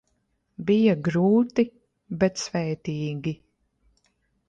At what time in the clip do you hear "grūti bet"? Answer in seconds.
1.09-2.43